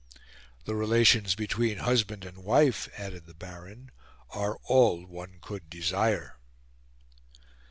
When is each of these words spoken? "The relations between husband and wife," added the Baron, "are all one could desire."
"The 0.65 0.73
relations 0.73 1.35
between 1.35 1.77
husband 1.77 2.25
and 2.25 2.39
wife," 2.43 2.89
added 2.99 3.27
the 3.27 3.35
Baron, 3.35 3.91
"are 4.31 4.57
all 4.63 5.05
one 5.05 5.37
could 5.43 5.69
desire." 5.69 6.39